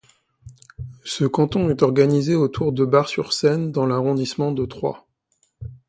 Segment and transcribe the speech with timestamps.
[1.05, 5.05] Ce canton est organisé autour de Bar-sur-Seine dans l'arrondissement de Troyes.